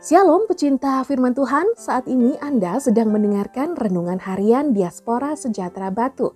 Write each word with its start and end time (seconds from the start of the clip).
Shalom 0.00 0.48
pecinta 0.48 1.04
firman 1.04 1.36
Tuhan, 1.36 1.76
saat 1.76 2.08
ini 2.08 2.32
Anda 2.40 2.80
sedang 2.80 3.12
mendengarkan 3.12 3.76
Renungan 3.76 4.16
Harian 4.16 4.72
Diaspora 4.72 5.36
Sejahtera 5.36 5.92
Batu. 5.92 6.32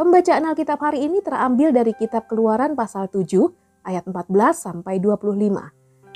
Pembacaan 0.00 0.48
Alkitab 0.48 0.80
hari 0.80 1.04
ini 1.04 1.20
terambil 1.20 1.76
dari 1.76 1.92
kitab 1.92 2.24
Keluaran 2.24 2.72
pasal 2.72 3.12
7 3.12 3.52
ayat 3.84 4.08
14 4.08 4.32
sampai 4.56 4.96
25. 4.96 5.28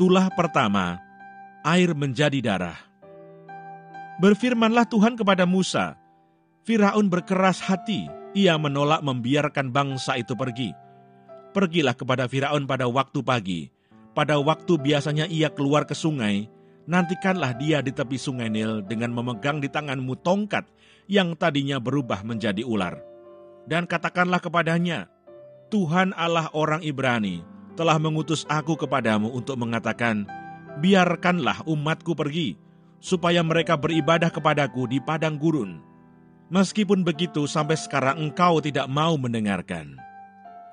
Tulah 0.01 0.33
pertama, 0.33 0.97
air 1.69 1.93
menjadi 1.93 2.41
darah. 2.41 2.81
Berfirmanlah 4.17 4.89
Tuhan 4.89 5.21
kepada 5.21 5.45
Musa, 5.45 6.01
Firaun 6.65 7.13
berkeras 7.13 7.61
hati, 7.61 8.09
ia 8.33 8.57
menolak 8.57 9.05
membiarkan 9.05 9.69
bangsa 9.69 10.17
itu 10.17 10.33
pergi. 10.33 10.73
Pergilah 11.53 11.93
kepada 11.93 12.25
Firaun 12.25 12.65
pada 12.65 12.89
waktu 12.89 13.21
pagi, 13.21 13.69
pada 14.17 14.41
waktu 14.41 14.81
biasanya 14.81 15.29
ia 15.29 15.53
keluar 15.53 15.85
ke 15.85 15.93
sungai, 15.93 16.56
nantikanlah 16.87 17.55
dia 17.59 17.83
di 17.83 17.91
tepi 17.91 18.17
sungai 18.17 18.49
Nil 18.51 18.83
dengan 18.87 19.13
memegang 19.13 19.59
di 19.59 19.67
tanganmu 19.67 20.19
tongkat 20.23 20.67
yang 21.11 21.35
tadinya 21.39 21.79
berubah 21.83 22.23
menjadi 22.23 22.63
ular. 22.63 22.99
Dan 23.67 23.87
katakanlah 23.87 24.39
kepadanya, 24.39 25.11
Tuhan 25.71 26.15
Allah 26.15 26.47
orang 26.55 26.83
Ibrani 26.87 27.43
telah 27.75 27.99
mengutus 27.99 28.47
aku 28.47 28.79
kepadamu 28.79 29.29
untuk 29.35 29.59
mengatakan, 29.59 30.25
biarkanlah 30.79 31.67
umatku 31.67 32.15
pergi, 32.15 32.57
supaya 33.03 33.43
mereka 33.43 33.75
beribadah 33.77 34.31
kepadaku 34.31 34.89
di 34.89 34.99
padang 35.03 35.37
gurun. 35.37 35.83
Meskipun 36.47 37.03
begitu, 37.03 37.51
sampai 37.51 37.75
sekarang 37.75 38.23
engkau 38.23 38.63
tidak 38.63 38.87
mau 38.87 39.19
mendengarkan. 39.19 39.99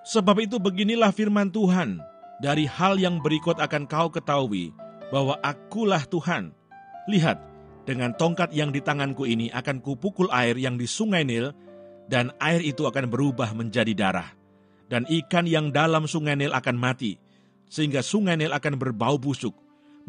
Sebab 0.05 0.45
itu 0.45 0.61
beginilah 0.61 1.09
firman 1.09 1.49
Tuhan, 1.49 1.97
dari 2.39 2.69
hal 2.69 3.01
yang 3.01 3.17
berikut 3.17 3.57
akan 3.57 3.89
kau 3.89 4.13
ketahui, 4.13 4.69
bahwa 5.13 5.37
akulah 5.45 6.01
Tuhan. 6.09 6.49
Lihat, 7.05 7.37
dengan 7.85 8.17
tongkat 8.17 8.49
yang 8.49 8.73
di 8.73 8.81
tanganku 8.81 9.29
ini 9.29 9.53
akan 9.53 9.77
kupukul 9.77 10.25
air 10.33 10.57
yang 10.57 10.73
di 10.73 10.89
sungai 10.89 11.21
Nil, 11.21 11.53
dan 12.09 12.33
air 12.41 12.65
itu 12.65 12.89
akan 12.89 13.05
berubah 13.05 13.53
menjadi 13.53 13.93
darah. 13.93 14.33
Dan 14.89 15.05
ikan 15.05 15.45
yang 15.45 15.69
dalam 15.69 16.09
sungai 16.09 16.33
Nil 16.33 16.49
akan 16.49 16.81
mati, 16.81 17.21
sehingga 17.69 18.01
sungai 18.01 18.41
Nil 18.41 18.49
akan 18.57 18.73
berbau 18.73 19.21
busuk. 19.21 19.53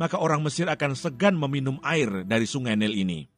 Maka 0.00 0.16
orang 0.16 0.40
Mesir 0.40 0.66
akan 0.66 0.96
segan 0.96 1.36
meminum 1.36 1.76
air 1.84 2.24
dari 2.24 2.48
sungai 2.48 2.72
Nil 2.72 2.96
ini. 2.96 3.28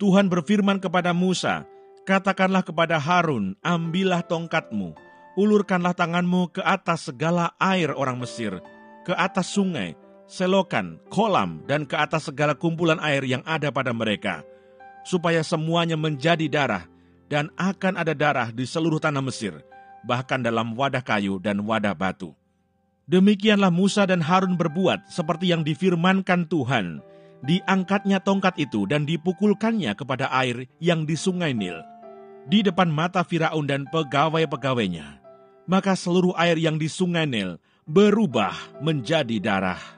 Tuhan 0.00 0.32
berfirman 0.32 0.80
kepada 0.80 1.12
Musa, 1.12 1.68
Katakanlah 2.08 2.64
kepada 2.64 2.96
Harun, 2.96 3.52
ambillah 3.60 4.24
tongkatmu, 4.24 4.96
ulurkanlah 5.36 5.92
tanganmu 5.92 6.56
ke 6.56 6.64
atas 6.64 7.12
segala 7.12 7.52
air 7.60 7.92
orang 7.92 8.16
Mesir, 8.16 8.64
ke 9.04 9.12
atas 9.12 9.52
sungai, 9.52 9.92
selokan, 10.28 11.00
kolam, 11.08 11.64
dan 11.64 11.88
ke 11.88 11.96
atas 11.96 12.28
segala 12.28 12.52
kumpulan 12.52 13.00
air 13.00 13.24
yang 13.24 13.40
ada 13.48 13.72
pada 13.72 13.96
mereka, 13.96 14.44
supaya 15.02 15.40
semuanya 15.40 15.96
menjadi 15.96 16.46
darah, 16.46 16.84
dan 17.32 17.48
akan 17.56 17.96
ada 17.96 18.12
darah 18.12 18.52
di 18.52 18.68
seluruh 18.68 19.00
tanah 19.00 19.24
Mesir, 19.24 19.64
bahkan 20.04 20.44
dalam 20.44 20.76
wadah 20.76 21.00
kayu 21.00 21.40
dan 21.40 21.64
wadah 21.64 21.96
batu. 21.96 22.36
Demikianlah 23.08 23.72
Musa 23.72 24.04
dan 24.04 24.20
Harun 24.20 24.60
berbuat 24.60 25.08
seperti 25.08 25.48
yang 25.48 25.64
difirmankan 25.64 26.44
Tuhan. 26.44 27.00
Diangkatnya 27.40 28.20
tongkat 28.20 28.60
itu 28.60 28.84
dan 28.84 29.08
dipukulkannya 29.08 29.96
kepada 29.96 30.28
air 30.28 30.68
yang 30.76 31.08
di 31.08 31.16
sungai 31.16 31.56
Nil, 31.56 31.80
di 32.44 32.60
depan 32.60 32.92
mata 32.92 33.24
Firaun 33.24 33.64
dan 33.64 33.88
pegawai-pegawainya. 33.88 35.24
Maka 35.64 35.96
seluruh 35.96 36.36
air 36.36 36.60
yang 36.60 36.76
di 36.76 36.90
sungai 36.90 37.24
Nil 37.24 37.56
berubah 37.88 38.52
menjadi 38.84 39.40
darah 39.40 39.97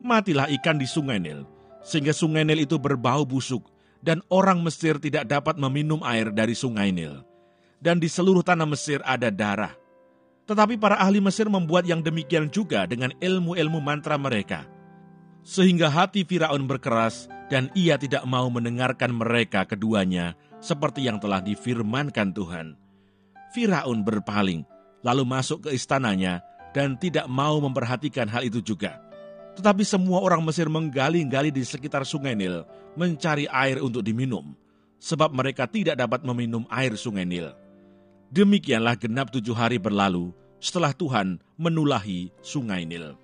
matilah 0.00 0.48
ikan 0.60 0.80
di 0.80 0.88
sungai 0.88 1.20
Nil, 1.20 1.44
sehingga 1.84 2.12
sungai 2.12 2.44
Nil 2.44 2.64
itu 2.64 2.76
berbau 2.76 3.24
busuk, 3.24 3.68
dan 4.00 4.24
orang 4.32 4.64
Mesir 4.64 4.96
tidak 4.96 5.28
dapat 5.28 5.60
meminum 5.60 6.00
air 6.04 6.32
dari 6.32 6.56
sungai 6.56 6.92
Nil. 6.92 7.20
Dan 7.80 7.96
di 7.96 8.08
seluruh 8.08 8.44
tanah 8.44 8.68
Mesir 8.68 9.00
ada 9.04 9.32
darah. 9.32 9.72
Tetapi 10.44 10.76
para 10.76 11.00
ahli 11.00 11.22
Mesir 11.22 11.48
membuat 11.48 11.88
yang 11.88 12.04
demikian 12.04 12.52
juga 12.52 12.84
dengan 12.84 13.14
ilmu-ilmu 13.22 13.80
mantra 13.80 14.20
mereka. 14.20 14.68
Sehingga 15.40 15.88
hati 15.88 16.26
Firaun 16.28 16.68
berkeras 16.68 17.30
dan 17.48 17.72
ia 17.72 17.96
tidak 17.96 18.26
mau 18.28 18.52
mendengarkan 18.52 19.16
mereka 19.16 19.64
keduanya 19.64 20.36
seperti 20.60 21.08
yang 21.08 21.16
telah 21.16 21.40
difirmankan 21.40 22.36
Tuhan. 22.36 22.76
Firaun 23.56 24.04
berpaling, 24.04 24.68
lalu 25.00 25.24
masuk 25.24 25.64
ke 25.64 25.70
istananya 25.72 26.44
dan 26.76 27.00
tidak 27.00 27.24
mau 27.26 27.56
memperhatikan 27.58 28.28
hal 28.28 28.44
itu 28.44 28.60
juga 28.60 29.09
tetapi 29.58 29.82
semua 29.82 30.22
orang 30.22 30.42
Mesir 30.44 30.70
menggali-gali 30.70 31.50
di 31.50 31.62
sekitar 31.66 32.06
sungai 32.06 32.38
Nil, 32.38 32.62
mencari 32.94 33.50
air 33.50 33.82
untuk 33.82 34.04
diminum, 34.06 34.54
sebab 35.02 35.34
mereka 35.34 35.66
tidak 35.66 35.98
dapat 35.98 36.22
meminum 36.22 36.66
air 36.70 36.94
sungai 36.94 37.26
Nil. 37.26 37.50
Demikianlah 38.30 38.94
genap 38.94 39.34
tujuh 39.34 39.56
hari 39.56 39.80
berlalu 39.80 40.30
setelah 40.62 40.94
Tuhan 40.94 41.42
menulahi 41.58 42.30
sungai 42.44 42.86
Nil. 42.86 43.18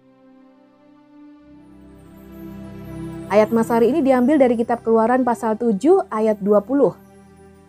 Ayat 3.26 3.50
Masari 3.50 3.90
ini 3.90 4.06
diambil 4.06 4.38
dari 4.38 4.54
kitab 4.54 4.86
keluaran 4.86 5.26
pasal 5.26 5.58
7 5.58 6.10
ayat 6.14 6.38
20. 6.38 6.94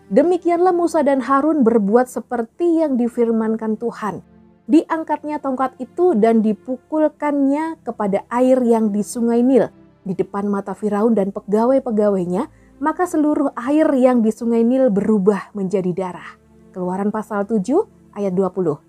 Demikianlah 0.08 0.70
Musa 0.70 1.02
dan 1.02 1.18
Harun 1.18 1.66
berbuat 1.66 2.06
seperti 2.06 2.80
yang 2.80 2.94
difirmankan 2.94 3.74
Tuhan 3.74 4.22
diangkatnya 4.68 5.40
tongkat 5.40 5.74
itu 5.80 6.12
dan 6.14 6.44
dipukulkannya 6.44 7.80
kepada 7.82 8.28
air 8.28 8.60
yang 8.60 8.92
di 8.92 9.00
sungai 9.00 9.40
Nil 9.40 9.72
di 10.08 10.16
depan 10.16 10.48
mata 10.48 10.72
Firaun 10.72 11.12
dan 11.12 11.28
pegawai-pegawainya, 11.36 12.48
maka 12.80 13.04
seluruh 13.04 13.52
air 13.60 13.84
yang 13.92 14.24
di 14.24 14.32
sungai 14.32 14.64
Nil 14.64 14.88
berubah 14.88 15.52
menjadi 15.52 15.92
darah. 15.92 16.40
Keluaran 16.72 17.12
pasal 17.12 17.44
7 17.44 18.16
ayat 18.16 18.32
20. 18.32 18.80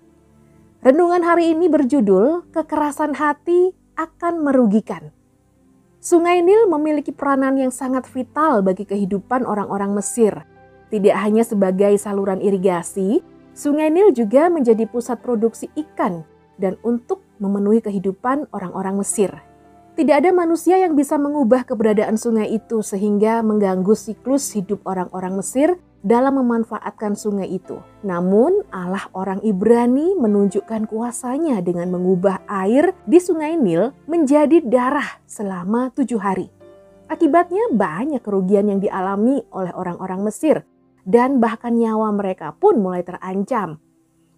Renungan 0.80 1.20
hari 1.20 1.52
ini 1.52 1.68
berjudul 1.68 2.48
Kekerasan 2.56 3.12
Hati 3.20 3.76
akan 4.00 4.40
Merugikan. 4.40 5.12
Sungai 6.00 6.40
Nil 6.40 6.64
memiliki 6.72 7.12
peranan 7.12 7.60
yang 7.60 7.68
sangat 7.68 8.08
vital 8.08 8.64
bagi 8.64 8.88
kehidupan 8.88 9.44
orang-orang 9.44 9.92
Mesir. 9.92 10.48
Tidak 10.88 11.12
hanya 11.12 11.44
sebagai 11.44 11.92
saluran 12.00 12.40
irigasi, 12.40 13.20
Sungai 13.50 13.90
Nil 13.90 14.14
juga 14.14 14.46
menjadi 14.46 14.86
pusat 14.86 15.18
produksi 15.20 15.66
ikan 15.74 16.22
dan 16.60 16.78
untuk 16.86 17.24
memenuhi 17.42 17.82
kehidupan 17.82 18.46
orang-orang 18.54 19.00
Mesir. 19.00 19.32
Tidak 19.98 20.16
ada 20.16 20.30
manusia 20.30 20.78
yang 20.78 20.94
bisa 20.94 21.18
mengubah 21.18 21.66
keberadaan 21.66 22.14
sungai 22.14 22.48
itu 22.54 22.80
sehingga 22.80 23.42
mengganggu 23.42 23.92
siklus 23.92 24.54
hidup 24.54 24.80
orang-orang 24.86 25.36
Mesir 25.42 25.76
dalam 26.00 26.40
memanfaatkan 26.40 27.18
sungai 27.18 27.50
itu. 27.50 27.82
Namun 28.06 28.64
Allah 28.72 29.04
orang 29.12 29.44
Ibrani 29.44 30.16
menunjukkan 30.16 30.88
kuasanya 30.88 31.60
dengan 31.60 31.92
mengubah 31.92 32.40
air 32.48 32.96
di 33.04 33.20
sungai 33.20 33.58
Nil 33.58 33.92
menjadi 34.08 34.64
darah 34.64 35.20
selama 35.28 35.92
tujuh 35.92 36.22
hari. 36.22 36.48
Akibatnya 37.10 37.74
banyak 37.74 38.22
kerugian 38.22 38.70
yang 38.70 38.78
dialami 38.78 39.42
oleh 39.50 39.74
orang-orang 39.74 40.22
Mesir 40.22 40.62
dan 41.10 41.42
bahkan 41.42 41.74
nyawa 41.74 42.14
mereka 42.14 42.54
pun 42.54 42.78
mulai 42.78 43.02
terancam. 43.02 43.82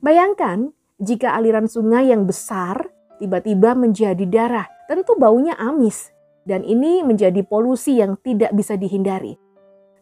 Bayangkan 0.01 0.73
jika 0.97 1.37
aliran 1.37 1.69
sungai 1.69 2.09
yang 2.09 2.25
besar 2.25 2.89
tiba-tiba 3.21 3.77
menjadi 3.77 4.25
darah, 4.25 4.67
tentu 4.89 5.13
baunya 5.21 5.53
amis 5.61 6.11
dan 6.49 6.65
ini 6.65 7.05
menjadi 7.05 7.45
polusi 7.45 8.01
yang 8.01 8.17
tidak 8.25 8.51
bisa 8.57 8.75
dihindari. 8.75 9.37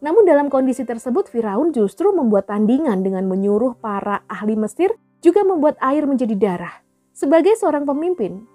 Namun 0.00 0.24
dalam 0.24 0.48
kondisi 0.48 0.86
tersebut 0.86 1.28
Firaun 1.28 1.76
justru 1.76 2.08
membuat 2.14 2.48
tandingan 2.48 3.04
dengan 3.04 3.28
menyuruh 3.28 3.76
para 3.76 4.24
ahli 4.30 4.56
Mesir 4.56 4.96
juga 5.20 5.44
membuat 5.44 5.76
air 5.84 6.08
menjadi 6.08 6.32
darah. 6.32 6.80
Sebagai 7.12 7.52
seorang 7.60 7.84
pemimpin, 7.84 8.48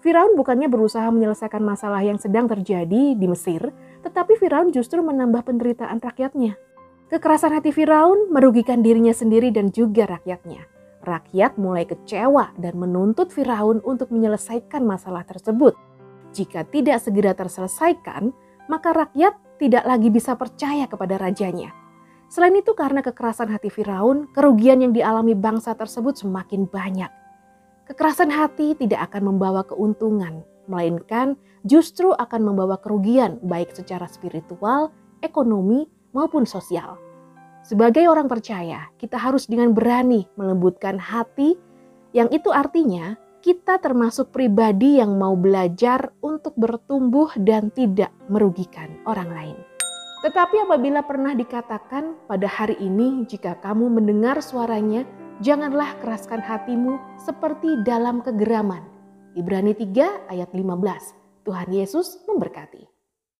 Firaun 0.00 0.32
bukannya 0.32 0.72
berusaha 0.72 1.04
menyelesaikan 1.12 1.60
masalah 1.60 2.00
yang 2.00 2.16
sedang 2.16 2.48
terjadi 2.48 3.12
di 3.12 3.26
Mesir, 3.28 3.74
tetapi 4.00 4.40
Firaun 4.40 4.72
justru 4.72 5.04
menambah 5.04 5.44
penderitaan 5.44 6.00
rakyatnya. 6.00 6.56
Kekerasan 7.06 7.54
hati 7.54 7.70
Firaun 7.70 8.34
merugikan 8.34 8.82
dirinya 8.82 9.14
sendiri 9.14 9.54
dan 9.54 9.70
juga 9.70 10.10
rakyatnya. 10.10 10.66
Rakyat 11.06 11.54
mulai 11.54 11.86
kecewa 11.86 12.50
dan 12.58 12.74
menuntut 12.82 13.30
Firaun 13.30 13.78
untuk 13.86 14.10
menyelesaikan 14.10 14.82
masalah 14.82 15.22
tersebut. 15.22 15.78
Jika 16.34 16.66
tidak 16.66 16.98
segera 16.98 17.30
terselesaikan, 17.30 18.34
maka 18.66 18.90
rakyat 18.90 19.38
tidak 19.62 19.86
lagi 19.86 20.10
bisa 20.10 20.34
percaya 20.34 20.90
kepada 20.90 21.14
rajanya. 21.14 21.70
Selain 22.26 22.58
itu 22.58 22.74
karena 22.74 23.06
kekerasan 23.06 23.54
hati 23.54 23.70
Firaun, 23.70 24.26
kerugian 24.34 24.82
yang 24.82 24.90
dialami 24.90 25.38
bangsa 25.38 25.78
tersebut 25.78 26.18
semakin 26.18 26.66
banyak. 26.66 27.08
Kekerasan 27.86 28.34
hati 28.34 28.74
tidak 28.74 29.14
akan 29.14 29.30
membawa 29.30 29.62
keuntungan, 29.62 30.42
melainkan 30.66 31.38
justru 31.62 32.10
akan 32.18 32.50
membawa 32.50 32.82
kerugian 32.82 33.38
baik 33.46 33.70
secara 33.78 34.10
spiritual, 34.10 34.90
ekonomi, 35.22 35.86
maupun 36.16 36.48
sosial. 36.48 36.96
Sebagai 37.60 38.08
orang 38.08 38.24
percaya, 38.24 38.88
kita 38.96 39.20
harus 39.20 39.44
dengan 39.44 39.76
berani 39.76 40.24
melembutkan 40.40 40.96
hati, 40.96 41.60
yang 42.16 42.32
itu 42.32 42.48
artinya 42.48 43.20
kita 43.44 43.76
termasuk 43.78 44.32
pribadi 44.32 44.96
yang 44.96 45.20
mau 45.20 45.36
belajar 45.36 46.10
untuk 46.24 46.56
bertumbuh 46.56 47.28
dan 47.36 47.68
tidak 47.70 48.08
merugikan 48.32 48.96
orang 49.04 49.30
lain. 49.30 49.58
Tetapi 50.24 50.64
apabila 50.64 51.04
pernah 51.04 51.36
dikatakan 51.36 52.26
pada 52.26 52.48
hari 52.48 52.74
ini 52.80 53.28
jika 53.28 53.60
kamu 53.62 54.00
mendengar 54.00 54.40
suaranya, 54.40 55.04
janganlah 55.44 55.94
keraskan 56.02 56.40
hatimu 56.40 56.98
seperti 57.20 57.84
dalam 57.84 58.24
kegeraman. 58.24 58.82
Ibrani 59.36 59.76
3 59.76 60.32
ayat 60.32 60.50
15. 60.50 61.46
Tuhan 61.46 61.68
Yesus 61.70 62.24
memberkati. 62.26 62.95